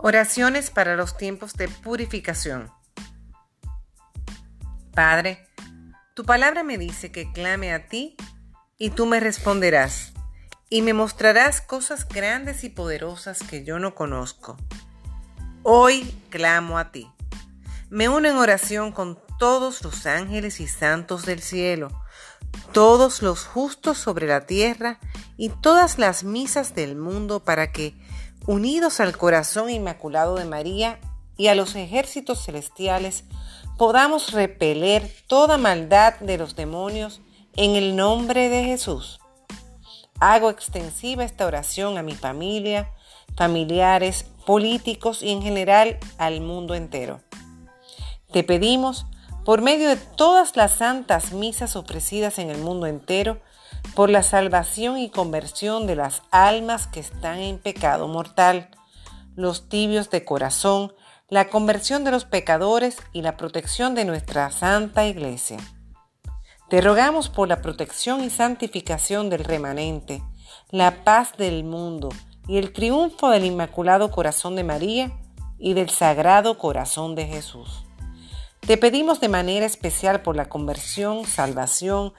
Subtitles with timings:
[0.00, 2.70] Oraciones para los tiempos de purificación.
[4.94, 5.44] Padre,
[6.14, 8.16] tu palabra me dice que clame a ti
[8.78, 10.12] y tú me responderás
[10.70, 14.56] y me mostrarás cosas grandes y poderosas que yo no conozco.
[15.64, 17.10] Hoy clamo a ti.
[17.90, 21.88] Me uno en oración con todos los ángeles y santos del cielo,
[22.70, 25.00] todos los justos sobre la tierra
[25.36, 27.98] y todas las misas del mundo para que
[28.46, 31.00] unidos al corazón inmaculado de María
[31.36, 33.24] y a los ejércitos celestiales,
[33.76, 37.20] podamos repeler toda maldad de los demonios
[37.56, 39.20] en el nombre de Jesús.
[40.20, 42.90] Hago extensiva esta oración a mi familia,
[43.36, 47.20] familiares, políticos y en general al mundo entero.
[48.32, 49.06] Te pedimos,
[49.44, 53.40] por medio de todas las santas misas ofrecidas en el mundo entero,
[53.94, 58.70] por la salvación y conversión de las almas que están en pecado mortal,
[59.34, 60.92] los tibios de corazón,
[61.28, 65.58] la conversión de los pecadores y la protección de nuestra Santa Iglesia.
[66.68, 70.22] Te rogamos por la protección y santificación del remanente,
[70.70, 72.10] la paz del mundo
[72.46, 75.12] y el triunfo del Inmaculado Corazón de María
[75.58, 77.84] y del Sagrado Corazón de Jesús.
[78.60, 82.12] Te pedimos de manera especial por la conversión, salvación,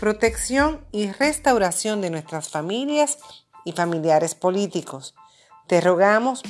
[0.00, 3.18] protección y restauración de nuestras familias
[3.64, 5.14] y familiares políticos.
[5.66, 6.42] Te rogamos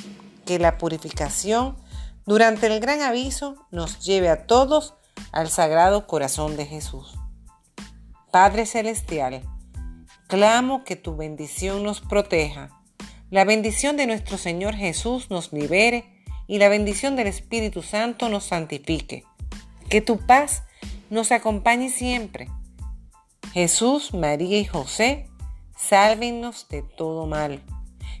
[0.45, 1.77] que la purificación
[2.25, 4.95] durante el gran aviso nos lleve a todos
[5.31, 7.17] al Sagrado Corazón de Jesús.
[8.31, 9.43] Padre Celestial,
[10.27, 12.69] clamo que tu bendición nos proteja,
[13.29, 18.45] la bendición de nuestro Señor Jesús nos libere y la bendición del Espíritu Santo nos
[18.45, 19.25] santifique.
[19.89, 20.63] Que tu paz
[21.09, 22.49] nos acompañe siempre
[23.53, 25.27] Jesús, María y José,
[25.77, 27.63] sálvennos de todo mal.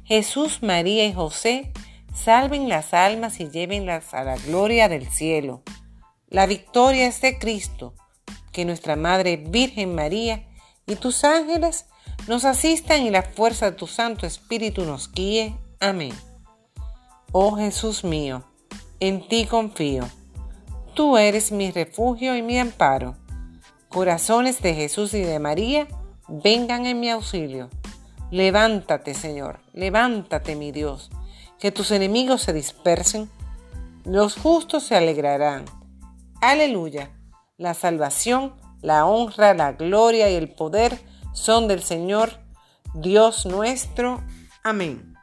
[0.03, 1.73] Jesús, María y José,
[2.15, 5.63] salven las almas y llévenlas a la gloria del cielo.
[6.29, 7.93] La victoria es de Cristo,
[8.51, 10.47] que nuestra Madre Virgen María
[10.85, 11.85] y tus ángeles
[12.27, 15.55] nos asistan y la fuerza de tu Santo Espíritu nos guíe.
[15.79, 16.13] Amén.
[17.31, 18.43] Oh Jesús mío,
[18.99, 20.09] en ti confío.
[20.95, 23.15] Tú eres mi refugio y mi amparo
[23.97, 25.87] Corazones de Jesús y de María,
[26.27, 27.67] vengan en mi auxilio.
[28.29, 31.09] Levántate, Señor, levántate, mi Dios,
[31.57, 33.27] que tus enemigos se dispersen,
[34.05, 35.65] los justos se alegrarán.
[36.41, 37.09] Aleluya.
[37.57, 38.53] La salvación,
[38.83, 41.01] la honra, la gloria y el poder
[41.33, 42.33] son del Señor,
[42.93, 44.21] Dios nuestro.
[44.63, 45.16] Amén.